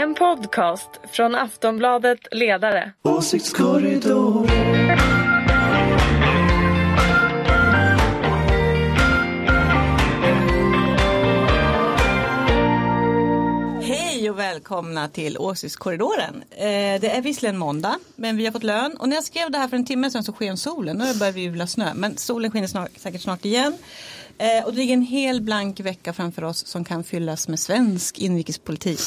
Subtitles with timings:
[0.00, 2.92] En podcast från Aftonbladet Ledare.
[3.02, 4.46] Åsiktskorridor.
[13.82, 16.42] Hej och välkomna till Åsiktskorridoren.
[16.50, 18.96] Eh, det är visserligen måndag, men vi har fått lön.
[18.98, 20.96] Och när jag skrev det här för en timme sedan så sken solen.
[20.96, 23.78] Nu börjar vi jula snö, men solen skiner snart, säkert snart igen.
[24.38, 28.18] Eh, och det ligger en hel blank vecka framför oss som kan fyllas med svensk
[28.18, 29.00] inrikespolitik.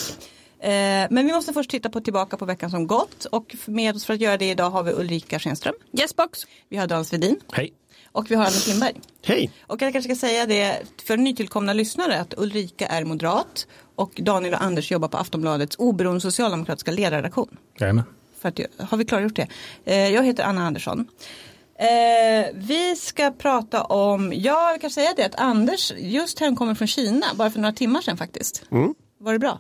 [0.63, 3.25] Eh, men vi måste först titta på tillbaka på veckan som gått.
[3.25, 5.73] Och med oss för att göra det idag har vi Ulrika Schenström.
[5.99, 6.39] Yes box.
[6.69, 7.39] Vi har Dan Svedin.
[7.51, 7.73] Hej.
[8.11, 8.93] Och vi har Anders Lindberg.
[9.25, 9.51] Hej.
[9.67, 14.53] Och jag kanske ska säga det för nytillkomna lyssnare att Ulrika är moderat och Daniel
[14.53, 17.57] och Anders jobbar på Aftonbladets oberoende socialdemokratiska ledarredaktion.
[17.79, 18.03] Jajamän.
[18.39, 18.59] För att,
[18.89, 19.47] har vi klargjort det?
[19.85, 21.07] Eh, jag heter Anna Andersson.
[21.79, 26.87] Eh, vi ska prata om, ja vi kan säga det att Anders just hemkommer från
[26.87, 28.63] Kina bara för några timmar sedan faktiskt.
[28.71, 28.95] Mm.
[29.17, 29.59] Var det bra?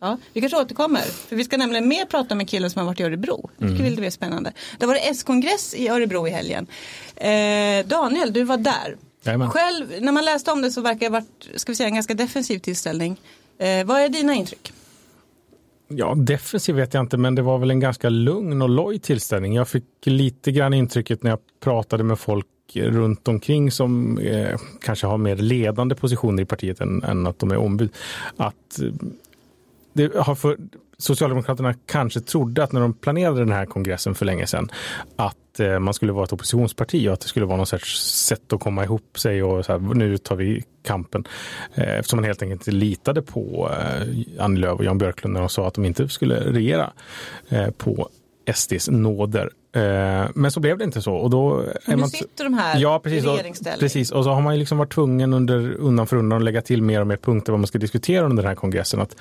[0.00, 3.00] Ja, vi kanske återkommer, för vi ska nämligen mer prata med killen som har varit
[3.00, 3.50] i Örebro.
[3.56, 4.52] Det tycker vi det blir spännande.
[4.78, 6.66] Det var det S-kongress i Örebro i helgen.
[7.16, 8.96] Eh, Daniel, du var där.
[9.22, 9.50] Jajamän.
[9.50, 11.94] Själv, när man läste om det så verkar det ha varit, ska vi säga, en
[11.94, 13.20] ganska defensiv tillställning.
[13.58, 14.72] Eh, vad är dina intryck?
[15.88, 19.54] Ja, defensiv vet jag inte, men det var väl en ganska lugn och loj tillställning.
[19.54, 25.06] Jag fick lite grann intrycket när jag pratade med folk runt omkring som eh, kanske
[25.06, 27.90] har mer ledande positioner i partiet än, än att de är ombud.
[28.36, 28.88] Att eh,
[29.98, 30.56] det har för,
[30.98, 34.70] Socialdemokraterna kanske trodde att när de planerade den här kongressen för länge sedan
[35.16, 38.52] att eh, man skulle vara ett oppositionsparti och att det skulle vara något sorts sätt
[38.52, 41.24] att komma ihop sig och så här, nu tar vi kampen.
[41.74, 45.40] Eh, eftersom man helt enkelt inte litade på eh, Annie Lööf och Jan Björklund när
[45.40, 46.92] de sa att de inte skulle regera
[47.48, 48.08] eh, på
[48.54, 49.50] SDs nåder.
[49.72, 51.14] Eh, men så blev det inte så.
[51.14, 53.80] Och då nu man, sitter de här ja, precis, i och, regeringsställning.
[53.80, 54.10] precis.
[54.10, 56.82] Och så har man ju liksom varit tvungen under, undan för undan att lägga till
[56.82, 59.00] mer och mer punkter vad man ska diskutera under den här kongressen.
[59.00, 59.16] Att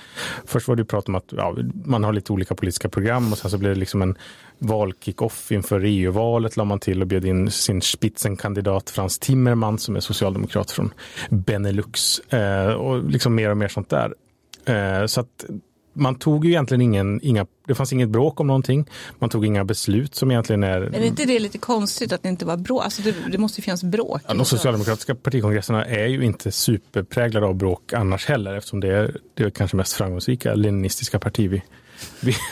[0.45, 3.37] först var det ju prat om att ja, man har lite olika politiska program och
[3.37, 4.17] sen så blev det liksom en
[4.59, 9.99] valkick-off inför EU-valet la man till och bjöd in sin spitsenkandidat Frans Timmermans som är
[9.99, 10.93] socialdemokrat från
[11.29, 12.19] Benelux.
[12.19, 14.13] Eh, och liksom mer och mer sånt där.
[14.65, 15.45] Eh, så att
[15.97, 18.85] man tog ju egentligen ingen, inga, det fanns inget bråk om någonting.
[19.19, 20.81] Man tog inga beslut som egentligen är...
[20.81, 22.83] Är inte det lite konstigt att det inte var bråk?
[22.83, 24.21] Alltså det, det måste ju finnas bråk.
[24.27, 29.17] Ja, de socialdemokratiska partikongresserna är ju inte superpräglade av bråk annars heller eftersom det är
[29.33, 31.63] det kanske mest framgångsrika leninistiska parti vi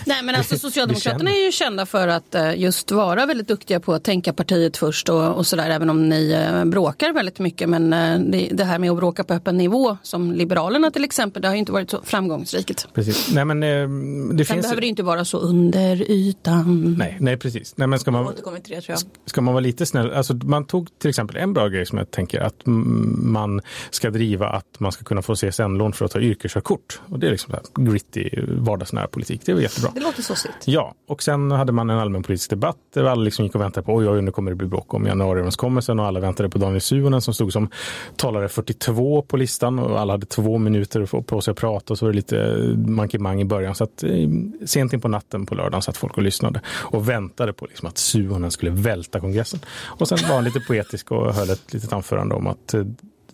[0.06, 3.94] Nej men alltså Socialdemokraterna är ju kända för att eh, just vara väldigt duktiga på
[3.94, 7.94] att tänka partiet först och, och sådär även om ni eh, bråkar väldigt mycket men
[7.94, 11.48] eh, det, det här med att bråka på öppen nivå som Liberalerna till exempel det
[11.48, 12.88] har ju inte varit så framgångsrikt.
[12.94, 13.34] Precis.
[13.34, 14.62] Nej, men, det Sen finns...
[14.62, 16.96] behöver det inte vara så under ytan.
[16.98, 17.78] Nej, nej, precis.
[17.78, 19.30] Nej, men ska man, återkommer till det tror jag.
[19.30, 22.12] ska man vara lite snäll, alltså man tog till exempel en bra grej som jag
[22.12, 27.02] tänker att man ska driva att man ska kunna få CSN-lån för att ta yrkeskörkort.
[27.10, 29.35] Och det är liksom gritty vardagsnära politik.
[29.46, 29.92] Det var jättebra.
[29.96, 30.54] Det låter sossigt.
[30.66, 33.96] Ja, och sen hade man en allmänpolitisk debatt där alla liksom gick och väntade på
[33.96, 37.22] oj, oj, nu kommer det bli bråk om januariöverenskommelsen och alla väntade på Daniel Suhonen
[37.22, 37.70] som stod som
[38.16, 42.06] talare 42 på listan och alla hade två minuter på sig att prata och så
[42.06, 42.58] var det lite
[42.88, 43.76] mankemang i början.
[43.76, 44.30] Så att eh,
[44.66, 47.98] sent in på natten på lördagen satt folk och lyssnade och väntade på liksom att
[47.98, 49.60] Suhonen skulle välta kongressen.
[49.84, 52.86] Och sen var han lite poetisk och höll ett litet anförande om att eh,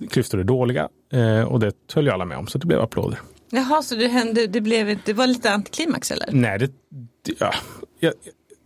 [0.09, 3.19] klyftor är dåliga eh, och det höll ju alla med om så det blev applåder.
[3.51, 6.29] Jaha, så det hände, det, blev, det var lite antiklimax eller?
[6.31, 6.71] Nej, det,
[7.25, 7.53] det ja,
[7.99, 8.13] jag,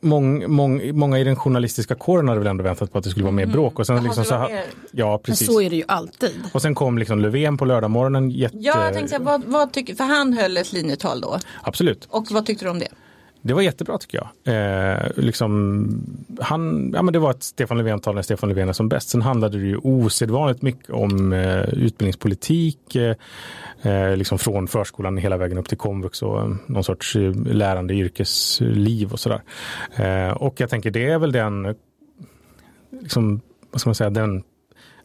[0.02, 3.24] mång, mång, många i den journalistiska kåren hade väl ändå väntat på att det skulle
[3.24, 3.80] vara mer bråk.
[3.80, 5.48] Och sen, Jaha, liksom, så, mer- ja, Men precis.
[5.48, 6.44] så är det ju alltid.
[6.54, 8.32] Och sen kom liksom Löfven på lördagmorgonen.
[8.32, 8.58] Jätte...
[8.60, 11.40] Ja, jag tänkte vad, vad tycker, för han höll ett linjetal då.
[11.64, 12.08] Absolut.
[12.10, 12.88] Och vad tyckte du om det?
[13.46, 14.56] Det var jättebra tycker jag.
[14.56, 15.88] Eh, liksom,
[16.40, 19.10] han, ja, men det var ett Stefan Löfven-tal när Stefan Löfven är som bäst.
[19.10, 22.96] Sen handlade det ju osedvanligt mycket om eh, utbildningspolitik.
[22.96, 23.16] Eh,
[23.82, 27.94] eh liksom från förskolan hela vägen upp till komvux och eh, någon sorts eh, lärande
[27.94, 29.42] yrkesliv och sådär.
[29.96, 31.76] Eh, och jag tänker det är väl den,
[33.02, 33.42] liksom,
[33.72, 34.44] vad ska man säga, den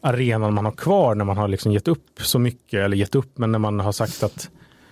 [0.01, 3.37] arenan man har kvar när man har liksom gett upp så mycket, eller gett upp,
[3.37, 4.49] men när man har sagt att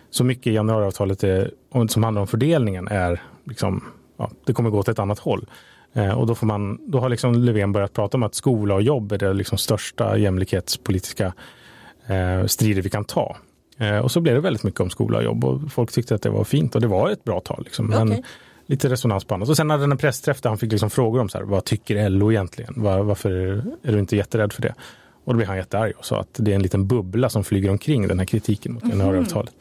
[0.09, 1.51] så mycket i januariavtalet är,
[1.87, 3.83] som handlar om fördelningen är liksom,
[4.17, 5.45] ja, det kommer gå åt ett annat håll.
[5.93, 8.81] Eh, och då, får man, då har liksom Löfven börjat prata om att skola och
[8.81, 11.33] jobb är det liksom största jämlikhetspolitiska
[12.07, 13.37] eh, strider vi kan ta.
[13.77, 16.21] Eh, och så blev det väldigt mycket om skola och jobb och folk tyckte att
[16.21, 17.63] det var fint och det var ett bra tal.
[17.63, 17.87] Liksom.
[17.87, 18.23] Men Okej.
[18.65, 19.49] lite resonans på annat.
[19.49, 21.65] Och sen hade han en pressträff där han fick liksom frågor om så här, vad
[21.65, 22.73] tycker LO egentligen?
[22.77, 23.31] Var, varför
[23.83, 24.75] är du inte jätterädd för det?
[25.23, 27.69] Och då blev han jättearg och sa att det är en liten bubbla som flyger
[27.69, 29.53] omkring den här kritiken mot januariavtalet.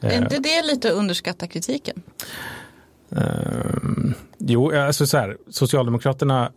[0.00, 2.02] Är inte det lite att underskatta kritiken?
[3.10, 6.52] Ehm, jo, alltså så här, Socialdemokraterna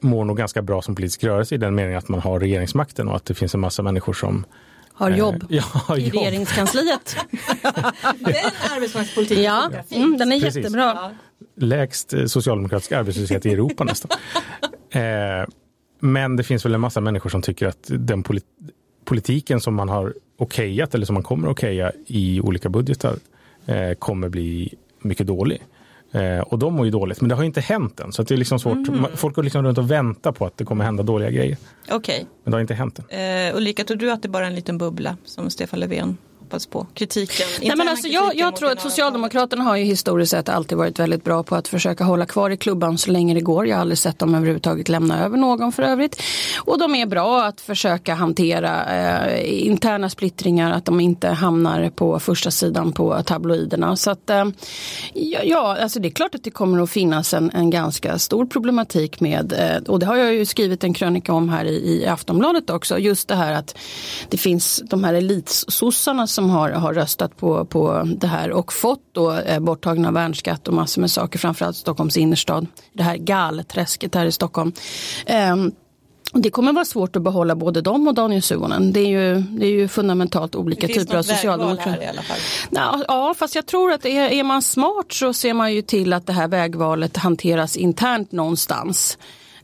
[0.00, 3.16] mår nog ganska bra som politisk rörelse i den meningen att man har regeringsmakten och
[3.16, 4.44] att det finns en massa människor som
[4.92, 5.62] Har jobb Ja,
[5.98, 6.14] i jobb.
[6.14, 7.16] regeringskansliet.
[8.18, 8.34] Den
[8.76, 9.42] arbetsmarknadspolitiken.
[9.44, 10.56] Ja, mm, den är Precis.
[10.56, 11.10] jättebra.
[11.56, 14.10] lägst eh, socialdemokratisk arbetslöshet i Europa nästan.
[14.90, 15.48] Eh,
[16.00, 18.44] men det finns väl en massa människor som tycker att den polit
[19.04, 23.16] politiken som man har okejat eller som man kommer okeja i olika budgetar
[23.66, 25.62] eh, kommer bli mycket dålig.
[26.14, 28.12] Eh, och de mår ju dåligt, men det har ju inte hänt än.
[28.12, 28.76] Så att det är liksom svårt.
[28.76, 31.56] Ma- Folk går liksom runt och väntar på att det kommer hända dåliga grejer.
[31.90, 33.48] Okej, Men det har inte hänt än.
[33.50, 36.16] eh, Ulrika, tror du att det bara är en liten bubbla som Stefan Löfven
[36.54, 36.86] hoppas på?
[36.94, 37.46] Kritiken?
[37.60, 38.80] Nej, men alltså, jag, jag tror att.
[38.80, 42.56] Socialdemokraterna har ju historiskt sett alltid varit väldigt bra på att försöka hålla kvar i
[42.56, 43.66] klubban så länge det går.
[43.66, 46.22] Jag har aldrig sett dem överhuvudtaget lämna över någon för övrigt.
[46.58, 52.20] Och de är bra att försöka hantera eh, interna splittringar, att de inte hamnar på
[52.20, 53.96] första sidan på tabloiderna.
[53.96, 54.44] Så att, eh,
[55.14, 58.46] ja, ja, alltså det är klart att det kommer att finnas en, en ganska stor
[58.46, 62.06] problematik med, eh, och det har jag ju skrivit en krönika om här i, i
[62.06, 63.76] Aftonbladet också, just det här att
[64.28, 69.02] det finns de här elitsossarna som har, har röstat på, på det här och fått
[69.12, 74.26] då eh, borttagna värnskatt och massor med saker, framförallt Stockholms innerstad, det här galträsket här
[74.26, 74.72] i Stockholm.
[75.26, 75.72] Ehm,
[76.32, 78.92] det kommer vara svårt att behålla både dem och Daniel Suhonen.
[78.92, 82.02] Det är ju, det är ju fundamentalt olika typer av socialdemokrater.
[82.02, 82.38] i alla fall.
[82.70, 86.12] Ja, ja, fast jag tror att är, är man smart så ser man ju till
[86.12, 89.18] att det här vägvalet hanteras internt någonstans.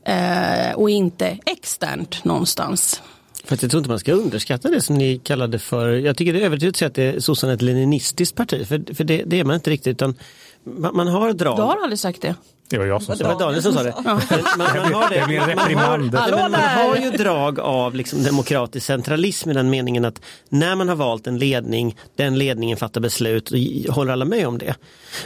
[0.05, 3.01] Eh, och inte externt någonstans.
[3.43, 6.33] För att jag tror inte man ska underskatta det som ni kallade för, jag tycker
[6.33, 9.23] det är överdrivet att säga att det är sossarna ett leninistiskt parti, för, för det,
[9.25, 10.15] det är man inte riktigt utan
[10.63, 11.57] man, man har drag.
[11.57, 12.35] Du har aldrig sagt det.
[12.71, 13.93] Det var jag som Det var sa Daniel som sa det.
[13.95, 14.21] Men Man,
[14.57, 15.19] man, har det.
[15.27, 20.21] Man, man, har, man har ju drag av liksom demokratisk centralism i den meningen att
[20.49, 24.57] när man har valt en ledning, den ledningen fattar beslut och håller alla med om
[24.57, 24.75] det.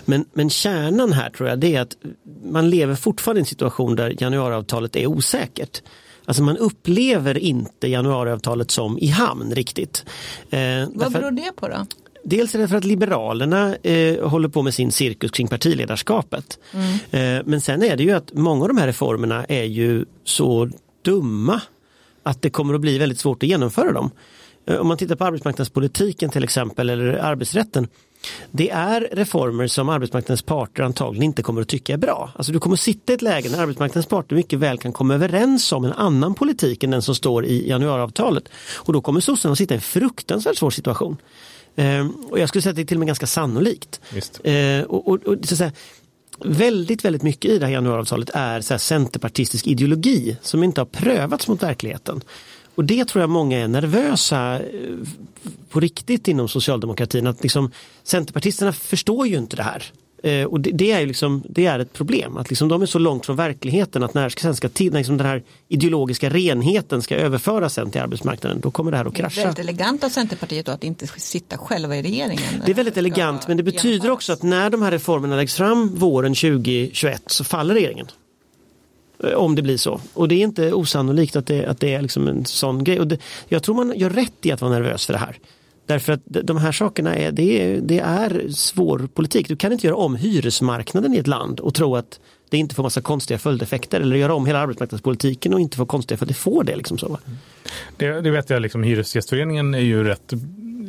[0.06, 1.96] Men, men kärnan här tror jag det är att
[2.44, 5.82] man lever fortfarande i en situation där januariavtalet är osäkert.
[6.26, 10.06] Alltså man upplever inte januariavtalet som i hamn riktigt.
[10.50, 11.86] Eh, Vad därför- beror det på då?
[12.24, 16.60] Dels är det för att Liberalerna eh, håller på med sin cirkus kring partiledarskapet.
[17.12, 20.70] Eh, men sen är det ju att många av de här reformerna är ju så
[21.02, 21.62] dumma
[22.24, 24.12] att det kommer att bli väldigt svårt att genomföra dem.
[24.68, 27.88] Eh, om man tittar på arbetsmarknadspolitiken till exempel eller arbetsrätten.
[28.52, 32.32] Det är reformer som arbetsmarknadens parter antagligen inte kommer att tycka är bra.
[32.36, 35.72] Alltså du kommer sitta i ett läge när arbetsmarknadens parter mycket väl kan komma överens
[35.72, 38.50] om en annan politik än den som står i januariavtalet.
[38.76, 41.18] Och då kommer sossarna att sitta i en fruktansvärt svår situation.
[41.76, 44.02] Eh, och jag skulle säga att det är till och med ganska sannolikt.
[44.14, 44.42] Visst.
[44.44, 45.72] Eh, och, och, och, så
[46.40, 50.86] väldigt, väldigt mycket i det här januariavtalet är så här centerpartistisk ideologi som inte har
[50.86, 52.22] prövats mot verkligheten.
[52.76, 54.62] Och det tror jag många är nervösa eh,
[55.70, 57.28] på riktigt inom socialdemokratin.
[57.28, 57.72] Att liksom,
[58.04, 59.84] Centerpartisterna förstår ju inte det här.
[60.26, 62.38] Eh, och det, det är ju liksom, det är ett problem.
[62.38, 65.28] Att liksom de är så långt från verkligheten att när sen ska när liksom den
[65.28, 69.42] här ideologiska renheten ska överföras sen till arbetsmarknaden, då kommer det här att krascha.
[69.42, 72.64] Väldigt elegant av Centerpartiet då att inte sitta själva i regeringen.
[72.66, 75.96] Det är väldigt elegant men det betyder också att när de här reformerna läggs fram
[75.96, 78.08] våren 2021 så faller regeringen.
[79.24, 80.02] Eh, om det blir så.
[80.14, 83.00] Och det är inte osannolikt att det, att det är liksom en sån grej.
[83.00, 83.18] Och det,
[83.48, 85.38] jag tror man gör rätt i att vara nervös för det här.
[85.86, 89.48] Därför att de- här sakerna är, det är, det är svår politik.
[89.48, 92.20] Du kan inte göra om hyresmarknaden i ett land och tro att
[92.50, 94.02] det inte får massa konstiga följdeffekter.
[94.02, 96.76] Eller göra om hela arbetsmarknadspolitiken och inte få konstiga för det får det.
[96.76, 97.08] Liksom så.
[97.08, 97.20] Mm.
[97.98, 100.34] Det, det vet jag, liksom, Hyresgästföreningen är ju rätt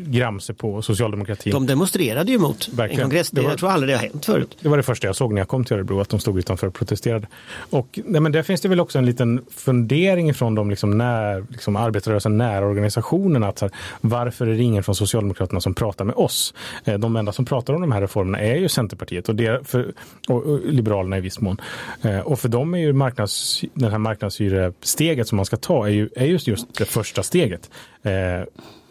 [0.06, 1.52] gramse på socialdemokratin.
[1.52, 3.00] De demonstrerade ju mot Verkligen.
[3.00, 3.30] en kongress.
[3.30, 4.56] Det, Det var- jag tror aldrig det har hänt förut.
[4.60, 6.66] Det var det första jag såg när jag kom till Örebro, att de stod utanför
[6.66, 7.26] och protesterade.
[7.70, 11.44] Och nej, men där finns det väl också en liten fundering från de liksom när,
[11.50, 13.48] liksom arbetarrörelsen nära organisationerna.
[13.48, 13.70] Att här,
[14.00, 16.54] varför är det ingen från Socialdemokraterna som pratar med oss?
[16.84, 19.92] Eh, De enda som pratar om de här reformerna är ju Centerpartiet och, det, för,
[20.28, 21.60] och, och Liberalerna i viss mån.
[22.02, 25.90] Eh, Och för dem är ju marknads, den här marknadshyresteget som man ska ta är
[25.90, 27.70] ju, är just, just det första steget.
[28.06, 28.44] Eh,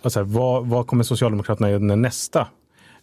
[0.06, 2.48] Alltså, vad, vad kommer Socialdemokraterna göra nästa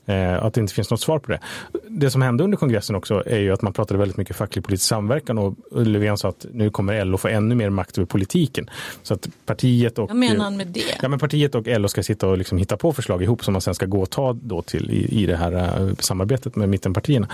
[0.06, 1.40] Eh, att det inte finns något svar på det.
[1.88, 4.88] Det som hände under kongressen också är ju att man pratade väldigt mycket facklig politisk
[4.88, 8.70] samverkan och Löfven sa att nu kommer LO få ännu mer makt över politiken.
[9.02, 10.98] Så att partiet och, Vad menar han med det?
[11.02, 13.60] Ja, men partiet och LO ska sitta och liksom hitta på förslag ihop som man
[13.60, 17.28] sen ska gå och ta då till i, i det här eh, samarbetet med mittenpartierna.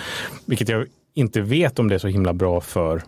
[0.44, 3.02] Vilket jag inte vet om det är så himla bra för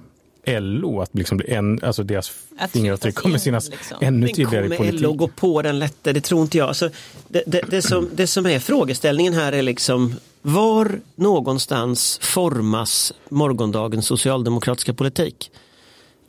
[0.47, 3.99] LO att liksom bli en, alltså deras Att fingeravtryck kommer synas liksom.
[4.00, 5.02] ännu tydligare i kommer politiken.
[5.02, 6.14] LO gå på den lättare?
[6.14, 6.68] Det tror inte jag.
[6.68, 6.90] Alltså,
[7.28, 14.06] det, det, det, som, det som är frågeställningen här är liksom var någonstans formas morgondagens
[14.06, 15.50] socialdemokratiska politik?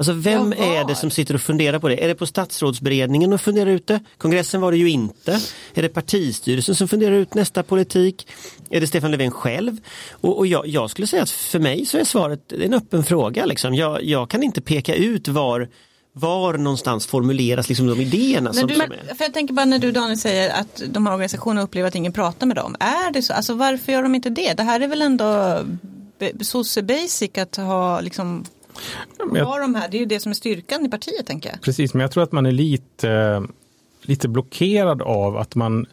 [0.01, 2.03] Alltså vem Ja, är det som sitter och funderar på det?
[2.03, 3.99] Är det på statsrådsberedningen och funderar ut det?
[4.17, 5.39] Kongressen var det ju inte.
[5.73, 8.27] Är det partistyrelsen som funderar ut nästa politik?
[8.69, 9.77] Är det Stefan Löfven själv?
[10.11, 13.45] Och, och jag, jag skulle säga att för mig så är svaret en öppen fråga.
[13.45, 13.75] Liksom.
[13.75, 15.69] Jag, jag kan inte peka ut var
[16.13, 19.15] var någonstans formuleras liksom de idéerna som, du, som är.
[19.15, 22.13] för jag tänker bara när du Daniel säger att de här organisationerna upplever att ingen
[22.13, 22.75] pratar med dem.
[22.79, 23.33] Är det så?
[23.33, 24.53] Alltså varför gör de inte det?
[24.53, 25.59] Det här är väl ändå
[26.41, 28.45] sosse basic att ha liksom
[29.33, 31.61] jag- de här, det är ju det som är styrkan i partiet tänker jag.
[31.61, 33.43] Precis, men jag tror att man är lite,
[34.01, 35.85] lite blockerad av att man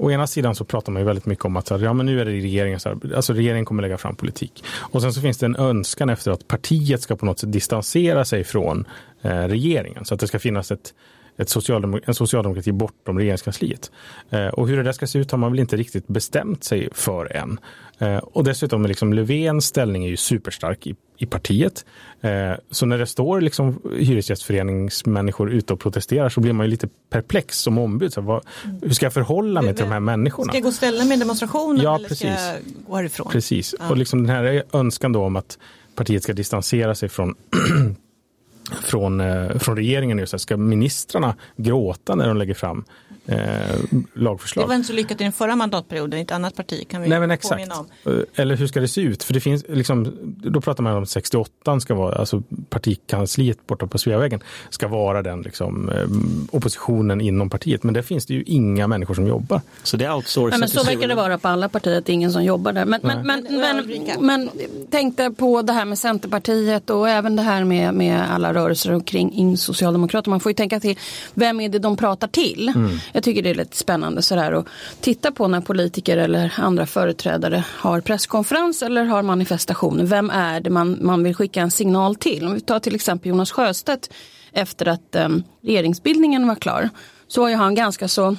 [0.00, 2.20] Å ena sidan så pratar man ju väldigt mycket om att här, ja, men nu
[2.20, 4.64] är det regeringen, så här, alltså regeringen kommer lägga fram politik.
[4.76, 8.24] Och sen så finns det en önskan efter att partiet ska på något sätt distansera
[8.24, 8.84] sig från
[9.22, 10.04] eh, regeringen.
[10.04, 10.94] Så att det ska finnas ett,
[11.38, 13.90] ett socialdemok- en socialdemokrati bortom regeringskansliet.
[14.30, 16.88] Eh, och hur det där ska se ut har man väl inte riktigt bestämt sig
[16.92, 17.60] för än.
[17.98, 21.84] Eh, och dessutom är liksom Löfvens ställning är ju superstark i, i partiet.
[22.20, 26.88] Eh, så när det står liksom hyresgästföreningsmänniskor ute och protesterar så blir man ju lite
[27.10, 28.12] perplex som ombud.
[28.12, 28.42] Så vad,
[28.82, 30.52] hur ska jag förhålla mig till de här människorna?
[30.52, 32.26] Ska jag gå och ställa mig i demonstrationen Ja, eller ska precis.
[32.26, 32.56] jag
[32.88, 33.28] gå härifrån?
[33.32, 35.58] Precis, och liksom den här önskan då om att
[35.94, 37.34] partiet ska distansera sig från
[38.82, 40.18] från, eh, från regeringen.
[40.18, 42.84] Just, här, ska ministrarna gråta när de lägger fram
[43.28, 43.36] eh,
[43.90, 44.66] Det lagförslag?
[44.66, 47.20] var inte så lyckat i den förra mandatperioden i ett annat parti kan vi Nej
[47.20, 47.54] men exakt.
[47.54, 47.86] påminna om.
[48.06, 49.24] Eh, Eller hur ska det se ut?
[49.24, 50.12] För det finns liksom,
[50.44, 55.22] då pratar man om att 68 ska vara, alltså partikansliet borta på Sveavägen ska vara
[55.22, 57.82] den liksom, eh, oppositionen inom partiet.
[57.82, 59.60] Men där finns det ju inga människor som jobbar.
[59.82, 60.50] Så det är outsourcat.
[60.50, 62.72] Nej, men så verkar det vara på alla partier, att det är ingen som jobbar
[62.72, 62.84] där.
[62.84, 64.50] Men, men, men, Men, men,
[64.90, 69.32] tänkte på det här med Centerpartiet och även det här med, med alla rörelser kring
[69.32, 70.30] in Socialdemokraterna.
[70.32, 70.98] Man får ju tänka till,
[71.34, 72.72] vem är det de pratar till?
[73.18, 74.66] Jag tycker det är lite spännande sådär att
[75.00, 80.06] titta på när politiker eller andra företrädare har presskonferens eller har manifestation.
[80.06, 82.46] Vem är det man, man vill skicka en signal till?
[82.46, 84.10] Om vi tar till exempel Jonas Sjöstedt
[84.52, 86.90] efter att um, regeringsbildningen var klar
[87.28, 88.36] så var ju han ganska så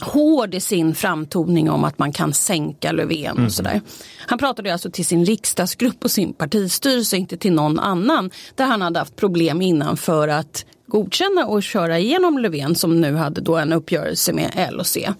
[0.00, 3.80] hård i sin framtoning om att man kan sänka Löfven och sådär.
[4.26, 8.30] Han pratade alltså till sin riksdagsgrupp och sin partistyrelse, inte till någon annan.
[8.54, 13.14] Där han hade haft problem innan för att godkänna och köra igenom Löfven som nu
[13.14, 15.10] hade då en uppgörelse med L och C.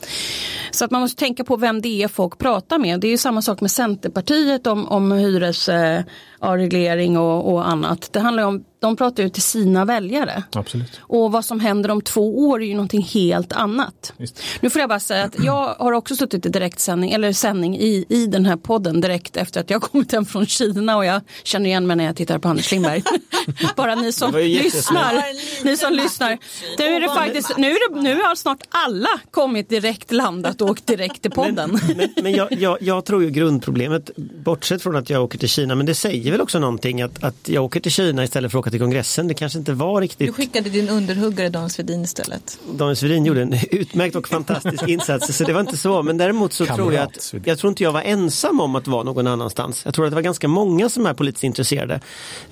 [0.71, 3.01] Så att man måste tänka på vem det är folk pratar med.
[3.01, 8.09] Det är ju samma sak med Centerpartiet om, om hyresavreglering eh, och, och annat.
[8.13, 10.43] Det handlar ju om, de pratar ju till sina väljare.
[10.53, 11.01] Absolut.
[11.01, 14.13] Och vad som händer om två år är ju någonting helt annat.
[14.17, 14.43] Visst.
[14.61, 18.05] Nu får jag bara säga att jag har också suttit i direktsändning, eller sändning i,
[18.09, 21.67] i den här podden direkt efter att jag kommit hem från Kina och jag känner
[21.67, 23.03] igen mig när jag tittar på Anders Lindberg.
[23.77, 25.23] bara ni som lyssnar.
[25.65, 26.39] Ni som lyssnar.
[26.79, 30.71] Nu är det faktiskt, nu, är det, nu har snart alla kommit direkt landat och
[30.71, 31.81] åkt direkt till podden.
[31.97, 35.75] Men, men jag, jag, jag tror ju grundproblemet, bortsett från att jag åker till Kina,
[35.75, 38.63] men det säger väl också någonting att, att jag åker till Kina istället för att
[38.63, 39.29] åka till kongressen.
[39.29, 42.59] Det kanske inte var Du riktigt skickade din underhuggare Dan Svedin istället.
[42.73, 46.53] Daniel Svedin gjorde en utmärkt och fantastisk insats så det var inte så men däremot
[46.53, 49.27] så Kamrat tror jag att jag tror inte jag var ensam om att vara någon
[49.27, 49.85] annanstans.
[49.85, 52.01] Jag tror att det var ganska många som är politiskt intresserade.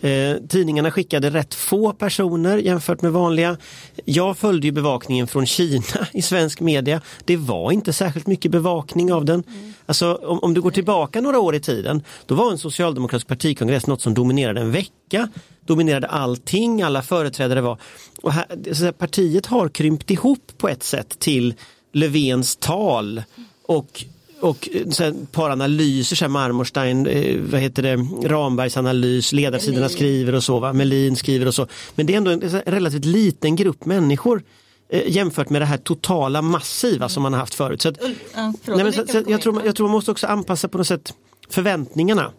[0.01, 3.57] Eh, tidningarna skickade rätt få personer jämfört med vanliga.
[4.05, 7.01] Jag följde ju bevakningen från Kina i svensk media.
[7.25, 9.45] Det var inte särskilt mycket bevakning av den.
[9.87, 13.87] Alltså om, om du går tillbaka några år i tiden då var en socialdemokratisk partikongress
[13.87, 15.29] något som dominerade en vecka
[15.71, 17.79] dominerade allting, alla företrädare var.
[18.23, 21.55] Och här, så här, partiet har krympt ihop på ett sätt till
[21.93, 23.23] Löfvens tal
[23.67, 24.05] och
[24.41, 27.97] och eh, ett par analyser, så här Marmorstein, eh, vad heter det,
[28.29, 30.73] Rambergs analys, ledarsidorna skriver och så, va?
[30.73, 31.67] Melin skriver och så.
[31.95, 34.43] Men det är ändå en här, relativt liten grupp människor
[34.89, 37.83] eh, jämfört med det här totala massiva som man har haft förut.
[37.83, 37.97] Så att,
[38.35, 40.87] Ja, Nej, men så, så, jag, tror, jag tror man måste också anpassa på något
[40.87, 41.15] sätt
[41.51, 42.33] förväntningarna.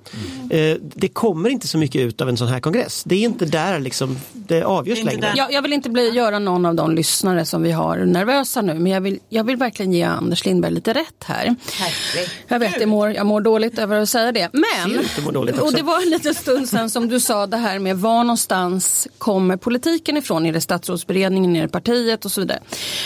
[0.50, 3.03] Eh, det kommer inte så mycket ut av en sån här kongress.
[3.06, 5.34] Det är inte där liksom det avgörs Det längre.
[5.36, 8.74] Jag, jag vill inte bli, göra någon av de lyssnare som vi har nervösa nu
[8.74, 11.56] men jag vill, jag vill verkligen ge Anders Lindberg lite rätt här.
[12.48, 14.50] Jag vet, jag mår, jag mår dåligt över att säga det.
[14.53, 15.00] Men,
[15.62, 19.08] och det var en liten stund sedan som du sa det här med var någonstans
[19.18, 20.46] kommer politiken ifrån?
[20.46, 22.60] Är det statsrådsberedningen, är det partiet och så vidare.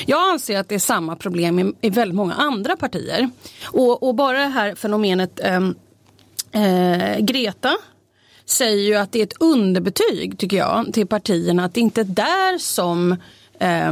[0.06, 3.30] Jag anser att det är samma problem i, i väldigt många andra partier.
[3.64, 5.76] Och, och bara det här fenomenet ehm,
[6.56, 7.78] eh, Greta
[8.46, 12.06] säger ju att det är ett underbetyg tycker jag till partierna att det inte är
[12.06, 13.12] där som
[13.60, 13.92] eh,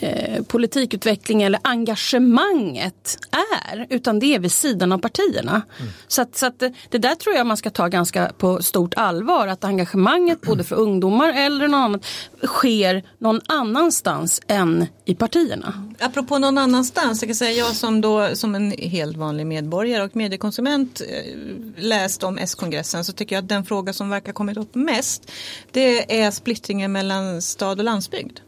[0.00, 5.62] eh, politikutveckling eller engagemanget är utan det är vid sidan av partierna.
[6.08, 8.94] Så, att, så att det, det där tror jag man ska ta ganska på stort
[8.96, 12.04] allvar att engagemanget både för ungdomar eller något annat
[12.42, 15.90] sker någon annanstans än i partierna.
[16.00, 20.16] Apropå någon annanstans, jag kan säga jag som då som en helt vanlig medborgare och
[20.16, 21.34] mediekonsument eh,
[21.76, 25.30] läst om S-kongressen så tycker jag att den fråga som verkar kommit upp mest
[25.72, 28.40] det är splittringen mellan stad och landsbygd.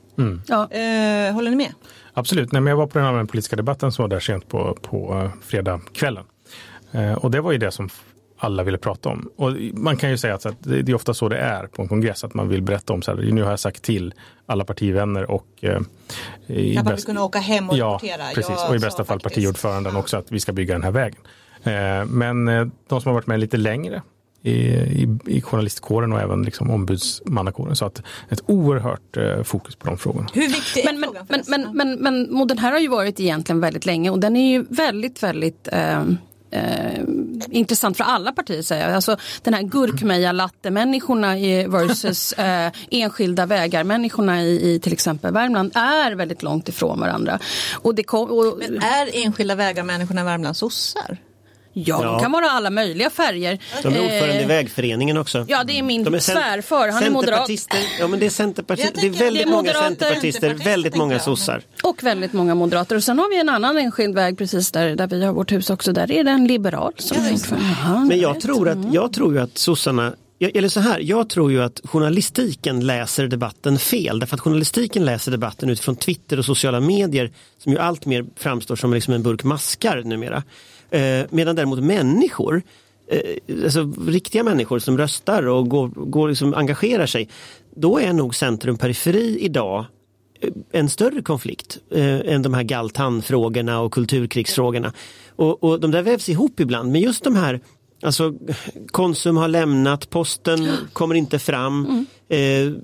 [0.46, 0.70] Ja.
[0.70, 1.72] Eh, håller ni med?
[2.12, 5.14] Absolut, Nej, men jag var på den allmänpolitiska debatten som var där sent på, på
[5.14, 6.24] eh, fredagskvällen.
[6.92, 7.88] Eh, och det var ju det som
[8.38, 9.30] alla ville prata om.
[9.36, 12.24] Och man kan ju säga att det är ofta så det är på en kongress,
[12.24, 14.14] att man vill berätta om så här, nu har jag sagt till
[14.46, 15.80] alla partivänner och eh,
[16.46, 17.06] i bäst...
[17.06, 18.22] kunna åka hem och ja, rapportera.
[18.34, 19.98] Precis, ja, och i bästa fall partiordföranden ja.
[19.98, 21.20] också att vi ska bygga den här vägen.
[21.62, 24.02] Eh, men eh, de som har varit med lite längre
[24.46, 24.58] i,
[25.02, 27.76] i, i journalistkåren och även liksom ombudsmannakåren.
[27.76, 30.28] Så att ett oerhört eh, fokus på de frågorna.
[30.32, 33.20] Hur viktig är men, frågan men, men, men, men, men den här har ju varit
[33.20, 36.02] egentligen väldigt länge och den är ju väldigt, väldigt eh,
[36.50, 37.02] eh,
[37.50, 38.94] intressant för alla partier säger jag.
[38.94, 41.34] Alltså den här gurkmeja-latte-människorna
[41.68, 47.38] versus eh, enskilda vägar-människorna i, i till exempel Värmland är väldigt långt ifrån varandra.
[47.74, 51.18] Och det kom, och, Men är enskilda vägar-människorna i Värmland sossar?
[51.78, 53.58] Ja, ja, de kan vara alla möjliga färger.
[53.82, 55.44] De är ordförande i eh, vägföreningen också.
[55.48, 57.50] Ja, det är min de är svärfar, han är moderat.
[58.00, 61.62] Ja, men det är, centerparti det är väldigt det är många centerpartister, väldigt många sossar.
[61.82, 62.96] Och väldigt många moderater.
[62.96, 65.70] Och sen har vi en annan enskild väg precis där, där vi har vårt hus
[65.70, 65.92] också.
[65.92, 68.06] Där är det en liberal som är ordförande.
[68.08, 71.62] Men jag tror, att, jag tror ju att sossarna eller så här, jag tror ju
[71.62, 74.18] att journalistiken läser debatten fel.
[74.18, 78.76] Därför att journalistiken läser debatten utifrån Twitter och sociala medier som ju allt mer framstår
[78.76, 80.42] som liksom en burk maskar numera.
[80.96, 82.62] Eh, medan däremot människor,
[83.08, 87.28] eh, alltså riktiga människor som röstar och går, går liksom, engagerar sig,
[87.74, 89.84] då är nog centrum-periferi idag
[90.40, 94.92] eh, en större konflikt eh, än de här galtanfrågorna och kulturkrigsfrågorna.
[95.36, 97.60] Och, och de där vävs ihop ibland, men just de här
[98.02, 98.34] Alltså
[98.90, 102.76] Konsum har lämnat, posten kommer inte fram, mm.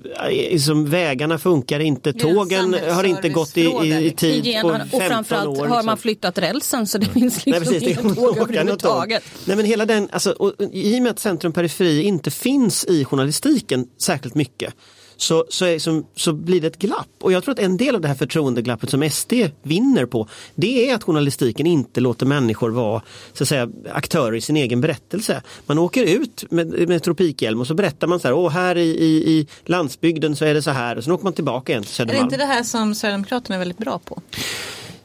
[0.51, 4.99] eh, som vägarna funkar inte, tågen har inte gått i, i, i tid på 15
[4.99, 5.65] och framförallt år.
[5.67, 9.23] har man flyttat rälsen så det finns liksom Nej, precis, inga tåg överhuvudtaget.
[9.45, 13.05] Nej men hela den, alltså, och, i och med att centrum periferi inte finns i
[13.05, 14.73] journalistiken särskilt mycket
[15.17, 17.09] så, så, är, så, så blir det ett glapp.
[17.21, 20.89] Och jag tror att en del av det här förtroendeglappet som SD vinner på det
[20.89, 23.01] är att journalistiken inte låter människor vara
[23.33, 25.41] så att säga, aktörer i sin egen berättelse.
[25.65, 28.89] Man åker ut med, med tropikhjälm och så berättar man så här, åh här i,
[28.89, 31.93] i, i landsbygden så är det så här och sen åker man tillbaka igen till
[31.93, 32.17] Södermalm.
[32.17, 34.21] Är det inte det här som Sverigedemokraterna är väldigt bra på?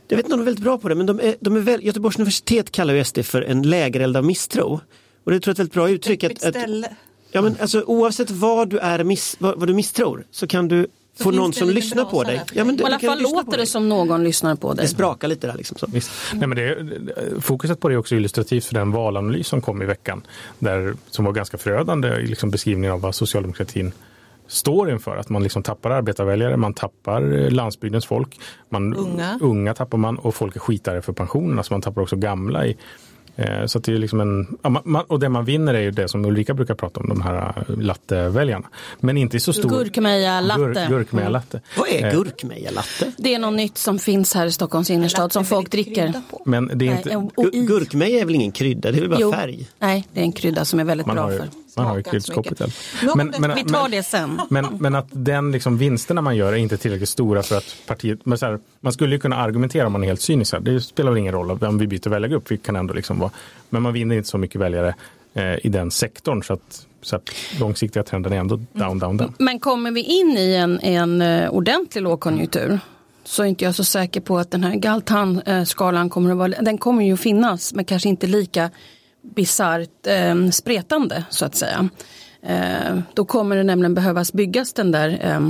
[0.09, 1.61] Jag vet inte om de är väldigt bra på det men de är, de är
[1.61, 4.81] väl, Göteborgs universitet kallar ju SD för en lägereld av misstro.
[5.25, 6.25] Och det tror jag är ett väldigt bra uttryck.
[6.25, 6.57] Att, att,
[7.33, 10.87] Ja, men alltså, oavsett vad du, är miss, vad, vad du misstror så kan du
[11.17, 12.43] så få någon som lyssnar på dig.
[12.53, 14.85] Ja, men I alla fall låter det som någon lyssnar på dig.
[14.85, 15.55] Det sprakar lite där.
[15.55, 15.87] Liksom, så.
[15.87, 16.11] Visst.
[16.35, 19.85] Nej, men det, fokuset på det är också illustrativt för den valanalys som kom i
[19.85, 20.23] veckan.
[20.59, 23.93] Där, som var ganska förödande i liksom beskrivningen av vad socialdemokratin
[24.47, 25.17] står inför.
[25.17, 28.41] Att man liksom tappar arbetarväljare, man tappar eh, landsbygdens folk.
[28.69, 29.39] Man, unga.
[29.43, 31.63] unga tappar man och folk är skitare för pensionerna.
[31.63, 32.77] Så man tappar också gamla i Eh,
[33.67, 34.59] så det är liksom en,
[35.09, 37.79] och det man vinner är ju det som Ulrika brukar prata om, de här eh,
[37.79, 38.67] latteväljarna.
[39.01, 39.69] Men inte i så stor...
[39.69, 40.61] Gurkmeja latte.
[40.61, 41.57] Gur, gurkmeja latte.
[41.57, 41.69] Mm.
[41.77, 43.13] Vad är eh, gurkmeja latte?
[43.17, 46.13] Det är något nytt som finns här i Stockholms innerstad som folk dricker.
[46.45, 47.31] Men det är inte...
[47.53, 49.33] Gurkmeja är väl ingen krydda, det är väl bara jo.
[49.33, 49.69] färg?
[49.79, 51.49] Nej, det är en krydda som är väldigt man bra för.
[51.79, 52.61] Man har ju kryddskåpet.
[53.17, 54.41] Men, men, vi tar det sen.
[54.51, 58.27] Men, men att den liksom vinsterna man gör är inte tillräckligt stora för att partiet,
[58.27, 60.81] men så här, man skulle ju kunna argumentera om man är helt cynisk, här, det
[60.81, 63.31] spelar väl ingen roll om vi byter väljargrupp, vi kan ändå liksom vara,
[63.71, 64.95] men man vinner inte så mycket väljare
[65.35, 69.35] eh, i den sektorn så att, så att långsiktiga trenden är ändå down, down, down.
[69.39, 72.81] Men kommer vi in i en, en uh, ordentlig lågkonjunktur
[73.25, 76.79] så är inte jag så säker på att den här Galtan-skalan kommer att vara, den
[76.79, 78.71] kommer ju att finnas men kanske inte lika
[79.35, 81.89] bisarrt eh, spretande så att säga.
[82.43, 85.49] Eh, då kommer det nämligen behövas byggas den där eh,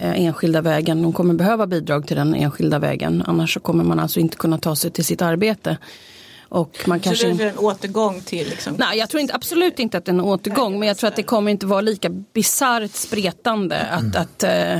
[0.00, 1.02] eh, enskilda vägen.
[1.02, 3.24] De kommer behöva bidrag till den enskilda vägen.
[3.26, 5.76] Annars så kommer man alltså inte kunna ta sig till sitt arbete.
[6.48, 7.32] Och man så kanske...
[7.32, 8.48] det är en återgång till?
[8.48, 8.74] Liksom...
[8.78, 10.78] Nej, jag tror inte, absolut inte att det är en återgång.
[10.78, 13.76] Men jag tror att det kommer inte vara lika bisarrt spretande.
[13.76, 14.08] Mm.
[14.08, 14.78] Att, att eh,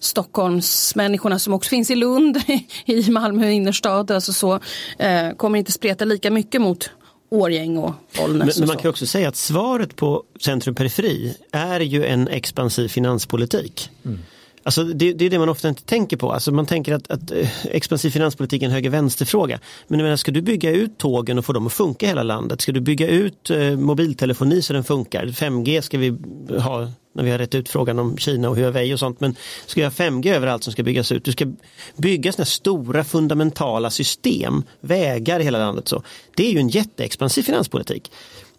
[0.00, 2.40] Stockholmsmänniskorna som också finns i Lund,
[2.84, 4.60] i Malmö innerstad, alltså så,
[4.98, 6.90] eh, kommer inte spreta lika mycket mot
[7.28, 8.46] Årgäng och Bollnäs.
[8.46, 12.88] Men, men, man kan också säga att svaret på centrum periferi är ju en expansiv
[12.88, 13.90] finanspolitik.
[14.04, 14.18] Mm.
[14.68, 16.32] Alltså det, det, är det man ofta inte tänker på.
[16.32, 19.58] Alltså man tänker att, att eh, expansiv finanspolitik är en höger-vänster-fråga.
[19.86, 22.60] Men menar, ska du bygga ut tågen och få dem att funka i hela landet?
[22.60, 25.26] Ska du bygga ut eh, mobiltelefoni så den funkar?
[25.26, 26.16] 5G ska vi
[26.58, 29.20] ha när vi har rätt ut frågan om Kina och Huawei och sånt.
[29.20, 31.24] Men ska jag ha 5G överallt som ska byggas ut?
[31.24, 31.52] Du ska
[31.96, 35.88] bygga sådana stora fundamentala system, vägar i hela landet.
[35.88, 36.02] Så.
[36.36, 38.10] Det är ju en jätteexpansiv finanspolitik.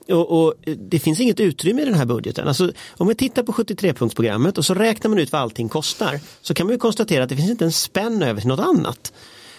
[0.10, 2.48] Och, och, eh, det finns inget utrymme i den här budgeten.
[2.48, 6.54] Alltså, om vi tittar på 73-punktsprogrammet och så räknar man ut vad allting kostar så
[6.54, 9.13] kan man ju konstatera att det finns inte en spänn över till något annat.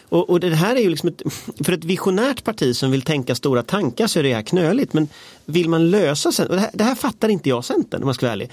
[0.08, 1.22] Och, och, det här är ju liksom ett,
[1.64, 4.92] för ett visionärt parti som vill tänka stora tankar så är det här knöligt.
[4.92, 5.08] Men
[5.44, 8.26] vill man lösa och det här, det här fattar inte jag Centern om man ska
[8.26, 8.50] vara ärlig.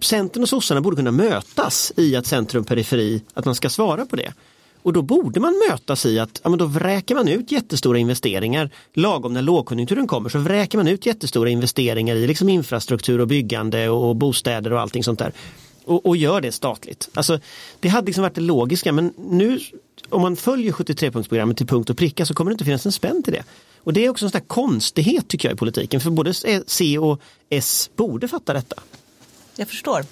[0.00, 4.16] Centern och sossarna borde kunna mötas i att centrum periferi, att man ska svara på
[4.16, 4.32] det.
[4.84, 8.70] Och då borde man mötas i att ja, men då vräker man ut jättestora investeringar.
[8.94, 13.88] Lagom när lågkonjunkturen kommer så vräker man ut jättestora investeringar i liksom infrastruktur och byggande
[13.88, 15.32] och bostäder och allting sånt där.
[15.84, 17.08] Och, och gör det statligt.
[17.14, 17.38] Alltså,
[17.80, 19.60] det hade liksom varit det logiska men nu
[20.08, 23.22] om man följer 73-punktsprogrammet till punkt och pricka så kommer det inte finnas en spänn
[23.22, 23.44] till det.
[23.78, 26.34] Och det är också en sån där konstighet tycker jag i politiken för både
[26.66, 28.76] C och S borde fatta detta.
[29.56, 30.04] Jag förstår.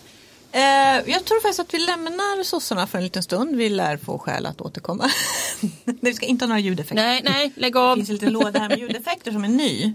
[0.53, 3.57] Eh, jag tror faktiskt att vi lämnar sossarna för en liten stund.
[3.57, 5.11] Vi lär få skäl att återkomma.
[6.01, 6.95] vi ska inte ha några ljudeffekter.
[7.05, 7.97] Nej, nej, lägg Det av.
[7.97, 9.93] finns en liten låda här med ljudeffekter som är ny.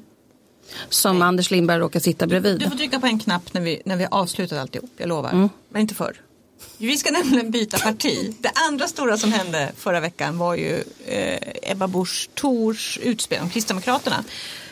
[0.89, 2.60] Som Anders Lindberg råkar sitta bredvid.
[2.60, 5.50] Du får trycka på en knapp när vi, när vi har avslutat alltihop, jag lovar.
[5.70, 6.22] Men inte förr.
[6.78, 8.36] Vi ska nämligen byta parti.
[8.39, 13.50] Det andra stora som hände förra veckan var ju eh, Ebba Busch Thors utspel om
[13.50, 14.24] Kristdemokraterna.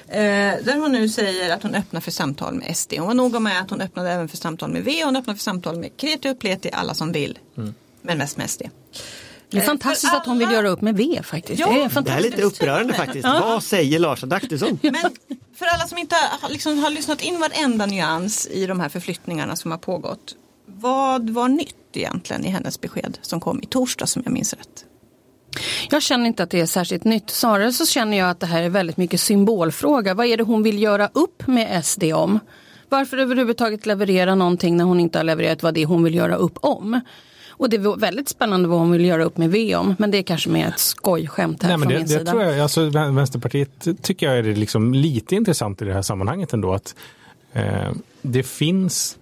[0.07, 2.93] Eh, där hon nu säger att hon öppnar för samtal med SD.
[2.97, 5.01] Hon var noga med att hon öppnade även för samtal med V.
[5.05, 7.39] Hon öppnar för samtal med kreti och pleti, alla som vill.
[8.01, 8.61] Men mest med SD.
[9.49, 11.59] Det är fantastiskt för att hon vill alla- göra upp med V faktiskt.
[11.59, 11.67] Ja.
[11.67, 13.25] det är Det är lite upprörande faktiskt.
[13.27, 14.79] Vad säger Lars Adaktusson?
[14.81, 14.93] Men
[15.55, 19.55] för alla som inte har, liksom, har lyssnat in varenda nyans i de här förflyttningarna
[19.55, 20.35] som har pågått.
[20.65, 24.85] Vad var nytt egentligen i hennes besked som kom i torsdag som jag minns rätt?
[25.89, 27.29] Jag känner inte att det är särskilt nytt.
[27.29, 30.13] Snarare så känner jag att det här är väldigt mycket symbolfråga.
[30.13, 32.39] Vad är det hon vill göra upp med SD om?
[32.89, 36.35] Varför överhuvudtaget leverera någonting när hon inte har levererat vad det är hon vill göra
[36.35, 37.01] upp om?
[37.57, 39.95] Och det var väldigt spännande vad hon vill göra upp med V om.
[39.99, 42.31] Men det är kanske mer ett skojskämt här Nej, men från det, min det sida.
[42.31, 46.01] tror jag, alltså, Vän- Vänsterpartiet tycker jag är det liksom lite intressant i det här
[46.01, 46.73] sammanhanget ändå.
[46.73, 46.95] att
[47.53, 47.91] eh,
[48.21, 49.17] Det finns,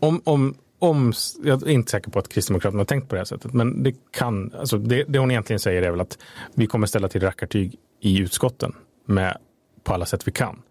[0.00, 3.24] om, om, om, jag är inte säker på att Kristdemokraterna har tänkt på det här
[3.24, 6.18] sättet, men det kan, alltså det, det hon egentligen säger är väl att
[6.54, 8.72] vi kommer ställa till rackartyg i utskotten
[9.06, 9.36] med,
[9.84, 10.62] på alla sätt vi kan.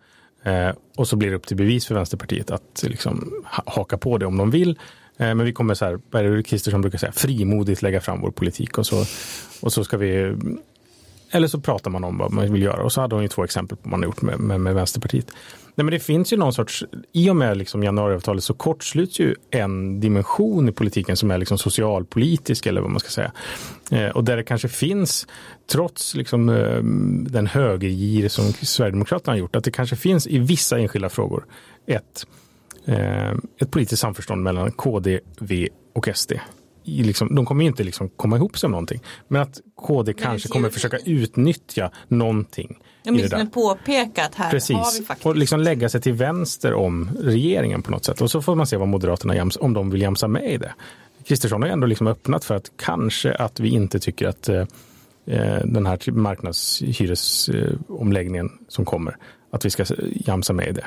[0.43, 4.17] Eh, och så blir det upp till bevis för Vänsterpartiet att liksom, ha, haka på
[4.17, 4.69] det om de vill.
[5.17, 8.21] Eh, men vi kommer så här, vad är det Kristersson brukar säga, frimodigt lägga fram
[8.21, 9.05] vår politik och så,
[9.61, 10.35] och så ska vi
[11.31, 12.83] eller så pratar man om vad man vill göra.
[12.83, 14.75] Och så hade hon ju två exempel på vad man har gjort med, med, med
[14.75, 15.31] Vänsterpartiet.
[15.75, 19.35] Nej, men det finns ju någon sorts, i och med liksom januariavtalet så kortsluts ju
[19.51, 23.31] en dimension i politiken som är liksom socialpolitisk eller vad man ska säga.
[23.91, 25.27] Eh, och där det kanske finns,
[25.71, 26.83] trots liksom, eh,
[27.31, 31.45] den högergir som Sverigedemokraterna har gjort, att det kanske finns i vissa enskilda frågor
[31.87, 32.27] ett,
[32.85, 36.33] eh, ett politiskt samförstånd mellan KD, V och SD.
[36.83, 39.01] I liksom, de kommer ju inte liksom komma ihop sig om någonting.
[39.27, 42.77] Men att KD kanske kommer försöka utnyttja någonting.
[43.03, 43.37] Minns där.
[43.37, 45.25] när påpekat här har vi Precis, faktiskt.
[45.25, 48.21] och liksom lägga sig till vänster om regeringen på något sätt.
[48.21, 50.73] Och så får man se vad Moderaterna, jams, om de vill jamsa med i det.
[51.25, 54.65] Kristersson har ju ändå liksom öppnat för att kanske att vi inte tycker att eh,
[55.25, 59.17] eh, den här typ marknadshyresomläggningen eh, som kommer,
[59.51, 59.85] att vi ska
[60.25, 60.85] jamsa med i det.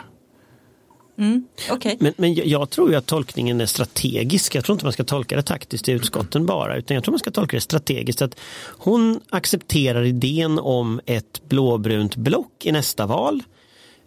[1.19, 1.97] Mm, okej.
[2.01, 4.55] Men, men jag- jag tror ju att tolkningen är strategisk.
[4.55, 6.77] Jag tror inte man ska tolka det taktiskt i utskotten bara.
[6.77, 8.23] Utan jag tror man ska tolka det strategiskt.
[8.23, 8.37] Att
[8.79, 13.43] hon accepterar idén om ett blåbrunt block i nästa val.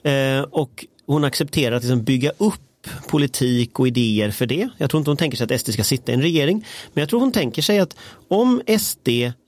[0.04, 4.70] Eh, och hon accepterar att liksom bygga upp politik och idéer för det.
[4.78, 6.66] Jag tror inte hon tänker sig att SD ska sitta i en regering.
[6.94, 7.96] Men jag tror hon tänker sig att
[8.28, 9.08] om SD,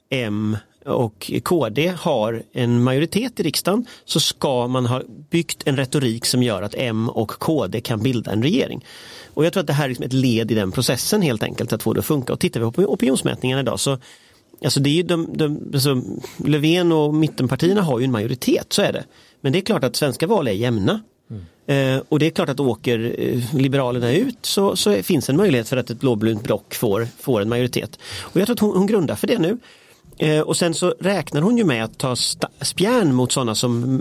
[0.10, 6.26] M och KD har en majoritet i riksdagen så ska man ha byggt en retorik
[6.26, 8.86] som gör att M och KD kan bilda en regering.
[9.34, 11.74] Och jag tror att det här är liksom ett led i den processen helt enkelt
[11.74, 12.34] att få det att funka.
[12.34, 13.98] Och tittar vi på opinionsmätningarna idag så
[14.64, 16.02] Alltså det är de, de, alltså
[16.38, 19.04] Löfven och mittenpartierna har ju en majoritet, så är det.
[19.42, 21.02] Men det är klart att svenska val är jämna.
[21.66, 25.70] Eh, och det är klart att åker eh, Liberalerna ut så, så finns en möjlighet
[25.70, 28.00] för att ett blåbrunt block får, får en majoritet.
[28.20, 29.58] Och jag tror att hon, hon grundar för det nu.
[30.22, 32.16] Eh, och sen så räknar hon ju med att ta
[32.62, 34.00] spjärn mot sådana som,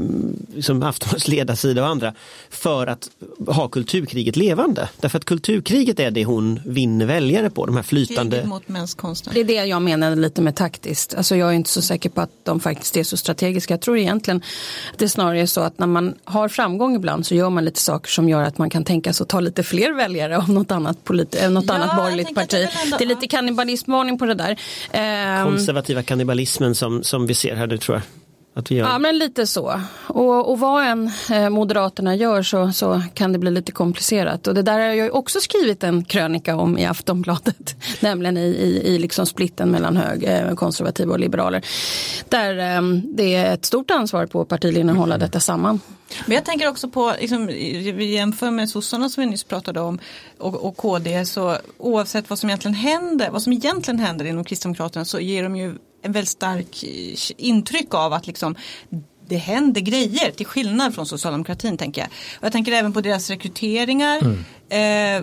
[0.61, 2.15] som Aftonbladets ledarsida och andra
[2.51, 3.09] för att
[3.47, 4.89] ha kulturkriget levande.
[5.01, 8.63] Därför att kulturkriget är det hon vinner väljare på, de här flytande Kriget mot.
[9.35, 11.15] Det är det jag menade lite med taktiskt.
[11.15, 13.75] Alltså jag är inte så säker på att de faktiskt är så strategiska.
[13.75, 14.37] Jag tror egentligen
[14.93, 17.81] att det snarare är så att när man har framgång ibland så gör man lite
[17.81, 20.71] saker som gör att man kan tänka sig att ta lite fler väljare av något
[20.71, 22.49] annat, polit- äh, något Ja, annat borgerligt parti.
[22.51, 24.57] det är väl ändå- Det är lite kannibalismvarning på det där.
[24.93, 28.03] Ehm, konservativa kannibalismen som, som vi ser här nu tror jag.
[28.55, 28.87] Att vi gör.
[28.87, 29.81] Ja men lite så.
[30.07, 34.47] Och, och vad än eh, Moderaterna gör så, så kan det bli lite komplicerat.
[34.47, 37.77] Och det där har jag också skrivit en krönika om i Aftonbladet.
[38.01, 41.65] Nämligen i, i, i liksom splitten mellan hög, eh, konservativa och liberaler.
[42.29, 45.81] Där eh, det är ett stort ansvar på partilinjen att hålla detta samman.
[46.27, 49.99] Men jag tänker också på, liksom, vi jämför med sossarna som vi nyss pratade om
[50.39, 55.05] och, och KD så oavsett vad som egentligen händer, vad som egentligen händer inom Kristdemokraterna
[55.05, 55.75] så ger de ju
[56.09, 58.55] en väldigt stark eh, intryck av att liksom
[59.29, 62.09] det händer grejer till skillnad från socialdemokratin tänker jag.
[62.39, 64.19] Och jag tänker även på deras rekryteringar.
[64.69, 65.23] Eh,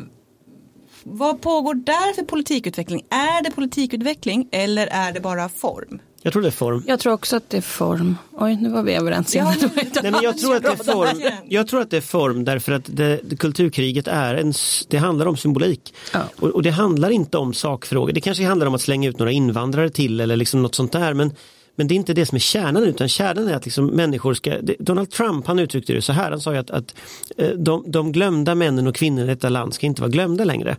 [1.04, 3.06] Vad pågår där för politikutveckling?
[3.10, 6.00] Är det politikutveckling eller är det bara form?
[6.26, 6.84] Jag tror det är form.
[6.88, 8.18] Jag tror också att det är form.
[8.32, 9.48] Oj, nu var vi överens igen.
[9.62, 9.70] Ja,
[10.04, 11.22] Nej, men jag, tror att det är form.
[11.50, 14.54] jag tror att det är form därför att det, det, kulturkriget är en,
[14.88, 15.94] det handlar om symbolik.
[16.14, 16.20] Ja.
[16.40, 18.14] Och, och det handlar inte om sakfrågor.
[18.14, 21.14] Det kanske handlar om att slänga ut några invandrare till eller liksom något sånt där.
[21.14, 21.32] Men,
[21.76, 24.58] men det är inte det som är kärnan utan kärnan är att liksom människor ska,
[24.80, 26.96] Donald Trump han uttryckte det så här, han sa ju att, att
[27.38, 30.78] eh, de, de glömda männen och kvinnorna i detta land ska inte vara glömda längre.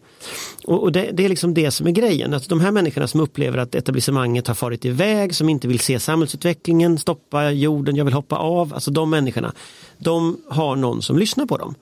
[0.64, 3.20] Och, och det, det är liksom det som är grejen, att de här människorna som
[3.20, 8.14] upplever att etablissemanget har farit iväg, som inte vill se samhällsutvecklingen, stoppa jorden, jag vill
[8.14, 9.52] hoppa av, alltså de människorna,
[9.98, 11.74] de har någon som lyssnar på dem.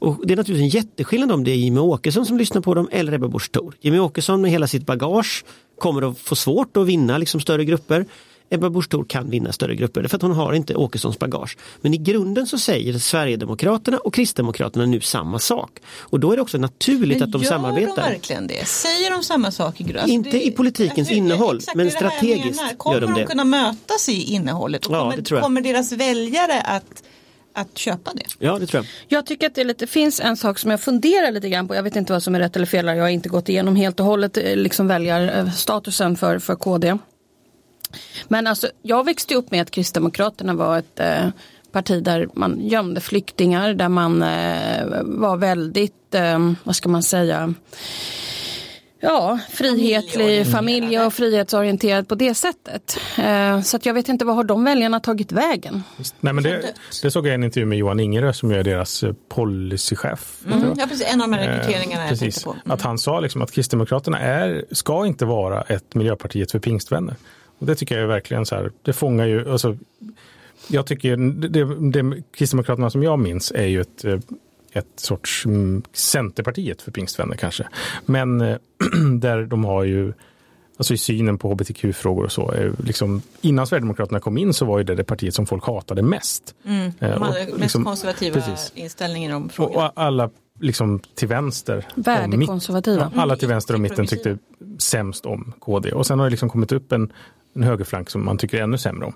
[0.00, 2.88] Och det är naturligtvis en jätteskillnad om det är Jimmy Åkesson som lyssnar på dem
[2.92, 3.74] eller Ebba Busch Thor.
[3.80, 5.44] Jimmy Åkesson med hela sitt bagage
[5.78, 8.06] kommer att få svårt att vinna liksom större grupper.
[8.50, 11.56] Ebba Busch kan vinna större grupper för att hon har inte Åkessons bagage.
[11.80, 15.70] Men i grunden så säger Sverigedemokraterna och Kristdemokraterna nu samma sak.
[15.98, 17.96] Och då är det också naturligt att de gör samarbetar.
[17.96, 18.68] de verkligen det?
[18.68, 20.10] Säger de samma sak i grunden?
[20.10, 22.78] Inte i politikens innehåll, exakt, men det det strategiskt.
[22.78, 23.26] Kommer gör de det.
[23.26, 24.86] kunna mötas i innehållet?
[24.86, 25.44] Och Ja, kommer, det tror jag.
[25.44, 27.02] kommer deras väljare att,
[27.52, 28.22] att köpa det?
[28.38, 29.18] Ja, det tror jag.
[29.18, 31.74] Jag tycker att det lite, finns en sak som jag funderar lite grann på.
[31.74, 32.86] Jag vet inte vad som är rätt eller fel.
[32.86, 36.98] Jag har inte gått igenom helt och hållet eh, liksom väljarstatusen för, för KD.
[38.28, 41.28] Men alltså, jag växte upp med att Kristdemokraterna var ett eh,
[41.72, 47.54] parti där man gömde flyktingar, där man eh, var väldigt, eh, vad ska man säga,
[49.00, 52.98] Ja, frihetlig, familje och frihetsorienterad på det sättet.
[53.18, 55.82] Eh, så att jag vet inte vad har de väljarna tagit vägen?
[56.20, 56.62] Nej, men det,
[57.02, 60.38] det såg jag i en intervju med Johan Ingerö som är deras eh, policychef.
[60.46, 61.12] Mm, ja, precis.
[61.12, 62.44] En av de här rekryteringarna Eh, jag precis.
[62.44, 62.72] tänkte på.
[62.72, 67.16] Att han sa liksom att Kristdemokraterna är, ska inte vara ett Miljöpartiet för pingstvänner.
[67.58, 69.76] Och det tycker jag är verkligen så här, det fångar ju, alltså,
[70.68, 74.18] jag tycker det, det, det Kristdemokraterna som jag minns är ju ett, eh,
[74.72, 77.68] ett sorts mm, Centerpartiet för pingstvänner kanske.
[78.06, 78.56] Men eh,
[79.20, 80.12] där de har ju
[80.80, 82.54] Alltså i synen på hbtq-frågor och så.
[82.84, 86.54] Liksom, innan Sverigedemokraterna kom in så var ju det det partiet som folk hatade mest.
[86.64, 88.72] Mm, Eh, de och hade mest liksom- konservativa precis.
[88.74, 89.86] inställningen om Och, frågorna.
[89.88, 91.86] och alla liksom till vänster.
[91.96, 93.10] mitt- Värdekonservativa.
[93.14, 94.38] Ja, alla till vänster och mitten tyckte
[94.78, 95.92] sämst om KD.
[95.92, 97.12] Och sen har det liksom kommit upp en,
[97.54, 99.14] en högerflank som man tycker ännu sämre om.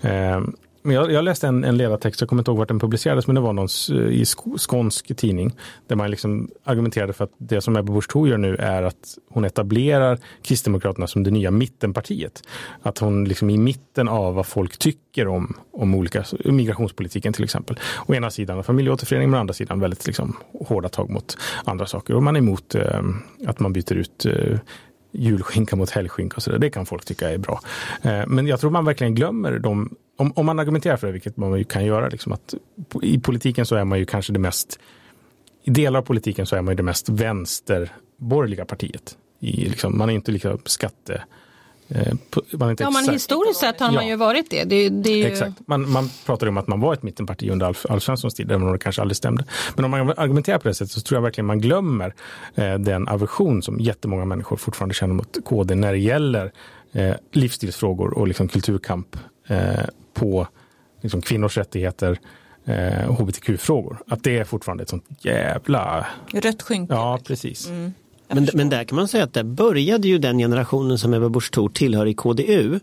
[0.00, 3.26] Ehm, men jag, jag läste en, en ledartext, jag kommer inte ihåg vart den publicerades,
[3.26, 4.24] men det var någon eh, i
[4.58, 8.56] skånsk tidning där man liksom argumenterade för att det som Ebba Busch Thor gör nu
[8.56, 12.42] är att hon etablerar Kristdemokraterna som det nya mittenpartiet.
[12.82, 17.78] Att hon liksom i mitten av vad folk tycker om, om olika migrationspolitiken till exempel.
[18.06, 22.14] Å ena sidan familjeåterförening, men å andra sidan väldigt liksom, hårda tag mot andra saker.
[22.14, 23.00] Och man är emot eh,
[23.46, 24.58] att man byter ut eh,
[25.12, 26.58] julskinka mot helgskinka och så där.
[26.58, 27.60] Det kan folk tycka är bra.
[28.02, 31.36] Eh, men jag tror man verkligen glömmer de, om, om man argumenterar för det, vilket
[31.36, 32.54] man ju kan göra, liksom att
[33.02, 34.78] i politiken så är man ju kanske det mest,
[35.64, 39.16] i delar av politiken så är man ju det mest vänsterborgerliga partiet.
[39.40, 41.20] I, liksom, man är inte lika skatte, eh,
[42.52, 44.10] man är inte Ja, men exakt- historiskt sett har man Ja.
[44.10, 44.64] ju varit det.
[44.64, 45.24] det, det är ju...
[45.24, 45.52] Exakt.
[45.66, 48.66] Man, man pratade om att man var ett mittenparti under Alf, Alf Svenssons tid, även
[48.66, 49.44] om det kanske aldrig stämde.
[49.76, 52.14] Men om man argumenterar på det sättet så tror jag verkligen man glömmer
[52.54, 56.52] eh, den aversion som jättemånga människor fortfarande känner mot KD när det gäller
[56.92, 59.16] eh, livsstilsfrågor och liksom kulturkamp
[59.48, 59.58] eh,
[60.14, 60.46] på
[61.00, 62.18] liksom, kvinnors rättigheter
[62.64, 63.98] eh, och hbtq-frågor.
[64.08, 66.06] Att det är fortfarande ett sånt jävla...
[66.32, 66.94] Rött skynke.
[66.94, 67.68] Ja, precis.
[68.34, 71.50] Men, men där kan man säga att där började ju den generationen som Ebba Busch
[71.50, 72.80] Thor tillhör i KDU.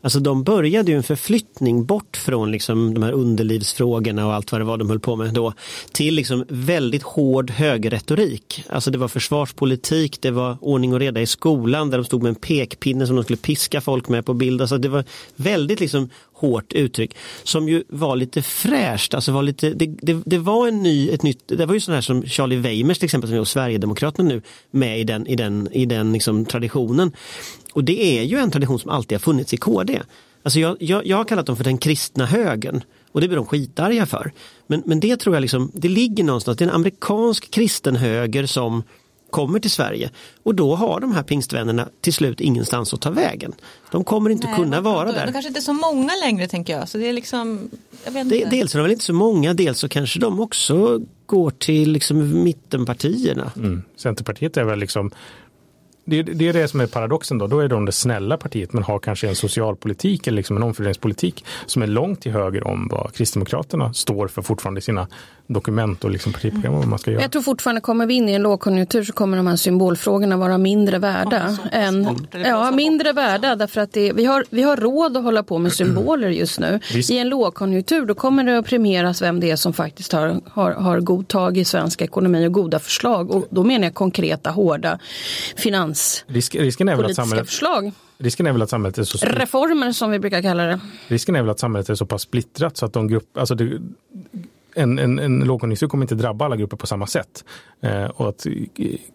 [0.00, 4.60] Alltså de började ju en förflyttning bort från liksom de här underlivsfrågorna och allt vad
[4.60, 5.52] det var de höll på med då
[5.92, 8.64] till liksom väldigt hård högerretorik.
[8.68, 12.28] Alltså det var försvarspolitik, det var ordning och reda i skolan där de stod med
[12.28, 14.60] en pekpinne som de skulle piska folk med på bild.
[14.60, 15.04] Alltså det var
[15.36, 19.14] väldigt liksom hårt uttryck som ju var lite fräscht.
[19.14, 21.96] Alltså var lite, det, det, det var en ny, ett nytt, det var ju sådana
[21.96, 25.36] här som Charlie Weimers till exempel som är hos Sverigedemokraterna nu med i den, i
[25.36, 27.12] den, i den liksom traditionen.
[27.72, 30.02] Och det är ju en tradition som alltid har funnits i KD.
[30.42, 33.46] Alltså jag, jag, jag har kallat dem för den kristna högern och det blir de
[33.46, 34.32] skitarga för.
[34.66, 38.46] Men, men det tror jag liksom, det ligger någonstans, det är en amerikansk kristen höger
[38.46, 38.82] som
[39.30, 40.10] kommer till Sverige
[40.42, 43.54] och då har de här pingstvännerna till slut ingenstans att ta vägen.
[43.90, 45.26] De kommer inte Nej, kunna vara de, där.
[45.26, 46.88] De kanske inte är så många längre tänker jag.
[46.88, 47.70] Så det är liksom,
[48.04, 48.50] jag vet Det, inte.
[48.50, 52.42] dels är de väl inte så många, dels så kanske de också går till liksom
[52.42, 53.52] mittenpartierna.
[53.56, 53.82] Mm.
[53.96, 55.10] Centerpartiet är väl liksom
[56.10, 57.46] det, det är det som är paradoxen då.
[57.46, 61.44] Då är de det snälla partiet men har kanske en socialpolitik eller liksom en omfördelningspolitik
[61.66, 65.08] som är långt till höger om vad Kristdemokraterna står för fortfarande i sina
[65.48, 67.22] dokument och liksom partiprogram om vad man ska göra.
[67.22, 70.58] Jag tror fortfarande kommer vi in i en lågkonjunktur så kommer de här symbolfrågorna vara
[70.58, 71.56] mindre värda.
[71.72, 75.58] Än, ja, mindre värda därför att det, vi, har, vi har råd att hålla på
[75.58, 76.80] med symboler just nu.
[76.94, 77.10] Visst.
[77.10, 80.72] I en lågkonjunktur då kommer det att premieras vem det är som faktiskt har, har,
[80.72, 83.30] har god tag i svensk ekonomi och goda förslag.
[83.30, 84.98] Och då menar jag konkreta, hårda
[85.56, 87.92] finanspolitiska Risk, risken, är väl att samhället, förslag.
[88.18, 89.26] risken är väl att samhället är så.
[89.26, 90.80] Reformer som vi brukar kalla det.
[91.08, 93.78] Risken är väl att samhället är så pass splittrat så att de grupp, alltså det,
[94.78, 97.44] en, en, en lågkonjunktur kommer inte drabba alla grupper på samma sätt.
[97.80, 98.52] Eh, och att eh,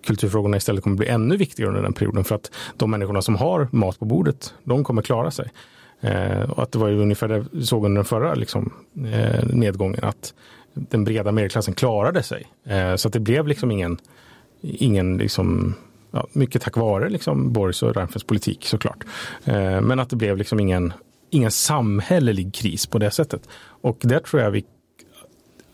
[0.06, 3.68] kulturfrågorna istället kommer bli ännu viktigare under den perioden för att de människorna som har
[3.72, 5.52] mat på bordet, de kommer klara sig.
[6.02, 9.44] Eh, och att det var ju ungefär det vi såg under den förra liksom, eh,
[9.46, 10.34] nedgången, att
[10.74, 12.48] den breda medelklassen klarade sig.
[12.66, 13.98] Eh, så att det blev liksom ingen,
[14.62, 15.76] ingen liksom,
[16.12, 19.04] ja, mycket tack vare liksom Borgs och Reinfeldts politik såklart.
[19.46, 20.94] Eh, men att det blev liksom ingen,
[21.30, 23.50] ingen samhällelig kris på det sättet.
[23.82, 24.66] Och där tror jag vi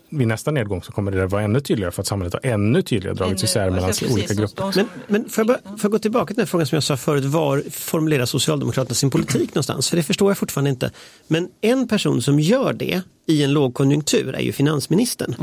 [0.10, 3.16] vid nästa nedgång så kommer det vara ännu tydligare för att samhället har ännu tydligare
[3.16, 4.74] dragits isär mellan Precis, olika och grupper.
[4.76, 6.84] Men, men får, jag bara, får jag gå tillbaka till den här frågan som jag
[6.84, 9.90] sa förut, var formulerar Socialdemokraterna sin politik någonstans?
[9.90, 10.92] För det förstår jag fortfarande inte.
[11.28, 15.36] Men en person som gör det i en lågkonjunktur är ju finansministern.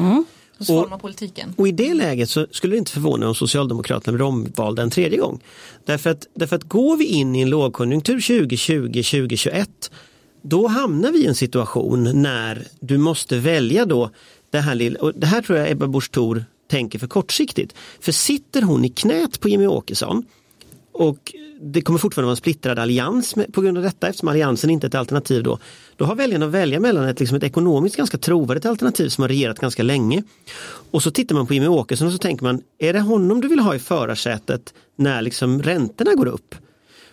[0.67, 1.55] formar politiken.
[1.57, 5.19] Och i det läget så skulle det inte förvåna om Socialdemokraterna blir omvalda en tredje
[5.19, 5.43] gång.
[5.85, 9.67] Därför att, därför att går vi in i en lågkonjunktur 2020-2021
[10.49, 14.11] då hamnar vi i en situation när du måste välja då
[14.57, 17.75] det här lilla, och det här tror jag Ebba Busch Thor tänker för kortsiktigt.
[18.01, 20.25] För sitter hon i knät på Jimmy Åkesson
[20.93, 24.71] och det kommer fortfarande vara en splittrad allians med, på grund av detta eftersom alliansen
[24.71, 25.59] inte är ett alternativ då.
[25.97, 29.29] Då har väljarna att välja mellan ett, liksom ett ekonomiskt ganska trovärdigt alternativ som har
[29.29, 30.23] regerat ganska länge.
[30.91, 33.49] Och så tittar man på Jimmy Åkesson och så tänker man, är det honom du
[33.49, 36.55] vill ha i förarsätet när liksom räntorna går upp?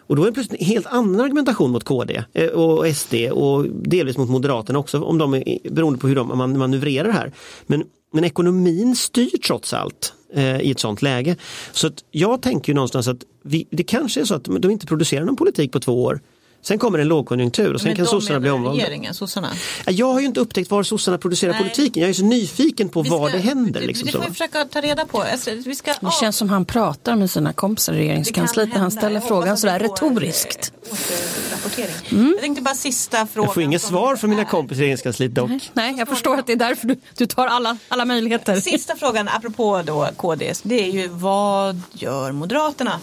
[0.08, 3.66] Och då är det plötsligt en helt annan argumentation mot KD eh, och SD och
[3.70, 7.32] delvis mot Moderaterna också om de är, beroende på hur de man manövrerar här.
[7.66, 11.36] Men, men ekonomin styr trots allt eh, i ett sånt läge.
[11.72, 14.86] Så att jag tänker ju någonstans att vi, det kanske är så att de inte
[14.86, 16.20] producerar någon politik på två år.
[16.64, 18.84] Sen kommer en lågkonjunktur och sen Men kan sossarna bli omvalda.
[18.84, 19.50] Regeringen, sossarna.
[19.88, 21.62] Jag har ju inte upptäckt var sossarna producerar Nej.
[21.62, 22.02] politiken.
[22.02, 23.82] Jag är så nyfiken på Vi var ska- det händer.
[23.82, 24.18] Liksom det så.
[24.18, 25.22] får vi försöka ta reda på.
[25.22, 28.92] Alltså, Vi ska, Det känns som han pratar med sina kompisar i regeringskansliet när han
[28.92, 30.74] ställer frågan sådär retoriskt.
[32.12, 32.32] Mm.
[32.32, 33.48] Jag tänkte bara sista frågan.
[33.48, 35.52] Jag får inget svar från mina kompisar i regeringskansliet dock.
[35.74, 38.56] Nej, jag förstår att det är därför du, du tar alla, alla möjligheter.
[38.60, 43.00] Sista frågan apropå då KDs, det är ju vad gör Moderaterna?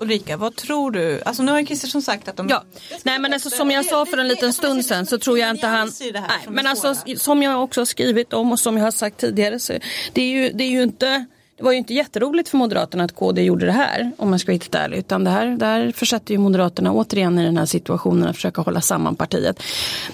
[0.00, 1.22] Ulrika, vad tror du?
[1.24, 2.48] Alltså nu har Kristersson sagt att de...
[2.48, 2.64] Ja,
[3.02, 5.66] nej men alltså som jag sa för en liten stund sedan så tror jag inte
[5.66, 5.92] han...
[6.12, 9.58] Nej, men alltså som jag också har skrivit om och som jag har sagt tidigare
[9.58, 9.72] så
[10.12, 11.26] det är ju, det är ju inte
[11.58, 14.46] det var ju inte jätteroligt för Moderaterna att KD gjorde det här om man ska
[14.46, 14.98] vara riktigt ärlig.
[14.98, 18.80] Utan det här, där försätter ju Moderaterna återigen i den här situationen att försaka hålla
[18.80, 19.62] samman partiet.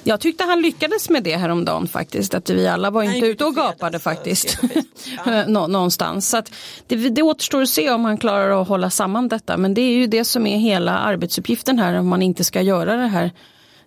[0.04, 2.34] Jag tyckte han lyckades med det häromdagen faktiskt.
[2.34, 4.58] Att vi alla var inte ute och gapade faktiskt.
[4.60, 6.28] Facebook, Nå- någonstans.
[6.28, 6.50] Så att
[6.86, 9.56] det, det återstår att se om han klarar att hålla samman detta.
[9.56, 12.96] Men det är ju det som är hela arbetsuppgiften här om man inte ska göra
[12.96, 13.30] det här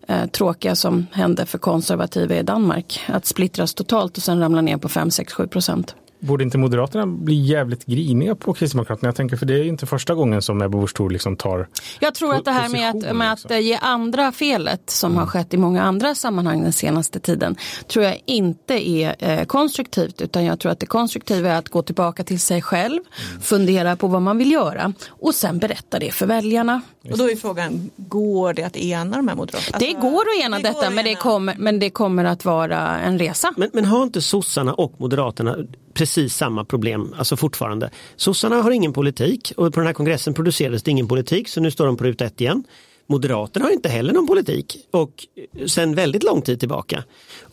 [0.08, 3.02] eh, tråkiga som hände för konservativa i Danmark.
[3.08, 5.96] Att splittras totalt och sen ramla ner på 5, 6, 7 procent.
[6.20, 9.08] Borde inte Moderaterna bli jävligt griniga på Kristdemokraterna?
[9.08, 11.68] Jag tänker för det är ju inte första gången som Ebba Busch liksom tar
[12.00, 13.22] Jag tror att det här med att, med liksom.
[13.22, 17.56] att eh, ge andra felet som har skett i många andra sammanhang den senaste tiden
[17.88, 21.82] tror jag inte är eh, konstruktivt utan jag tror att det konstruktiva är att gå
[21.82, 23.00] tillbaka till sig själv,
[23.42, 26.82] fundera på vad man vill göra och sen berätta det för väljarna.
[27.12, 29.78] Och då är frågan, går det att ena de här Moderaterna?
[29.80, 31.20] Det Alltså, går att ena det detta att men det, ena.
[31.20, 33.54] kommer, men det kommer att vara en resa.
[33.58, 35.58] Men, men har inte sossarna och moderaterna
[35.98, 37.90] precis samma problem, alltså fortfarande?
[38.16, 41.72] Sossarna har ingen politik och på den här kongressen producerades det ingen politik så nu
[41.72, 42.64] står de på ruta ett igen.
[43.08, 45.28] Moderaterna har inte heller någon politik och
[45.68, 47.04] sen väldigt lång tid tillbaka.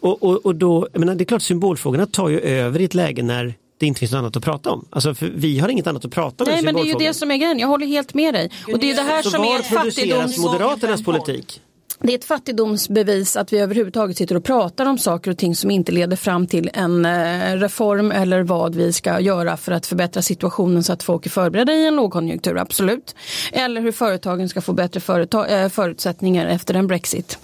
[0.00, 2.94] Och, och, och då, jag menar, det är klart symbolfrågorna tar ju över i ett
[2.94, 4.84] läge när det inte finns något annat att prata om.
[4.90, 7.14] Alltså för vi har inget annat att prata om Nej men det är ju det
[7.14, 8.50] som är grejen, jag håller helt med dig.
[8.72, 10.38] Och det är ju det här Så som är fattigdoms...
[10.38, 11.60] Moderaternas politik?
[12.00, 15.70] Det är ett fattigdomsbevis att vi överhuvudtaget sitter och pratar om saker och ting som
[15.70, 20.22] inte leder fram till en eh, reform eller vad vi ska göra för att förbättra
[20.22, 23.14] situationen så att folk är förberedda i en lågkonjunktur, absolut.
[23.52, 27.38] Eller hur företagen ska få bättre företag, eh, förutsättningar efter en Brexit.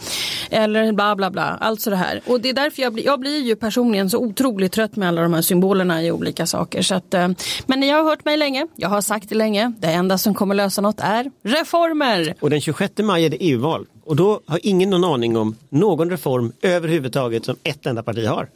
[0.50, 2.20] Eller bla bla bla, alltså det här.
[2.26, 5.22] Och det är därför jag blir, jag blir ju personligen så otroligt trött med alla
[5.22, 6.82] de här symbolerna i olika saker.
[6.82, 7.28] Så att, eh,
[7.66, 10.54] men ni har hört mig länge, jag har sagt det länge, det enda som kommer
[10.54, 12.34] lösa något är reformer.
[12.40, 13.86] Och den 26 maj är det EU-val.
[14.10, 18.48] Och då har ingen någon aning om någon reform överhuvudtaget som ett enda parti har.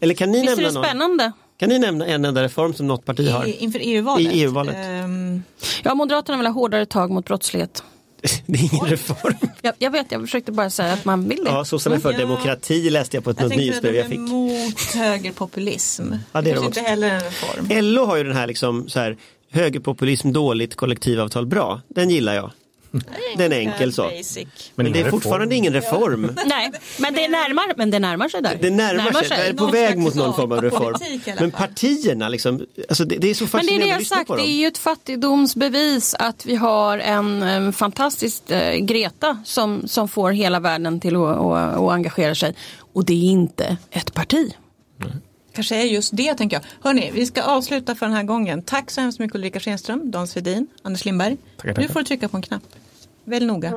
[0.00, 1.32] Eller kan ni, Visst är nämna, det någon, spännande?
[1.56, 3.44] kan ni nämna en enda reform som något parti har?
[3.46, 4.34] I, inför EU-valet?
[4.34, 4.74] I EU-valet.
[4.78, 5.42] Ehm,
[5.82, 7.82] Ja, Moderaterna vill ha hårdare tag mot brottslighet.
[8.46, 9.34] det är ingen reform.
[9.62, 11.50] Jag, jag vet, jag försökte bara säga att man vill det.
[11.50, 12.18] Ja, sossarna är för Ja.
[12.18, 14.18] demokrati läste jag på ett Jag nyhetsbrev jag är fick.
[14.18, 16.12] emot högerpopulism.
[16.32, 16.80] Ja, det är de kanske också.
[16.80, 17.66] inte heller en reform.
[17.94, 19.16] LO har ju den här liksom så här
[19.50, 21.80] högerpopulism dåligt, kollektivavtal bra.
[21.88, 22.50] Den gillar jag.
[23.36, 24.02] Den är enkel så.
[24.02, 24.48] Basic.
[24.74, 26.36] Men det är fortfarande ingen reform.
[26.46, 28.58] Nej, men det, närmar, men det närmar sig där.
[28.60, 30.94] Det närmar sig, det är på väg mot någon form av reform.
[31.38, 34.30] Men partierna liksom, alltså det, det är så Men det är fascinerande det jag sagt,
[34.36, 40.08] det är ju ett fattigdomsbevis att vi har en, en fantastisk eh, Greta som, som
[40.08, 42.54] får hela världen till att, att, att engagera sig.
[42.92, 44.54] Och det är inte ett parti.
[45.54, 46.64] Kanske är just det tänker jag.
[46.88, 48.62] Hörni, vi ska avsluta för den här gången.
[48.62, 51.36] Tack så hemskt mycket Ulrika Schenström, Dan Svedin, Anders Lindberg.
[51.56, 51.88] Tackar, Nu tackar.
[51.92, 52.62] får du trycka på en knapp.
[53.24, 53.70] Välj noga.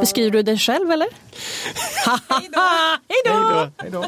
[0.00, 1.08] Beskriver du dig själv eller?
[2.28, 2.48] Hej
[3.24, 3.68] då!
[3.82, 4.04] Hej då.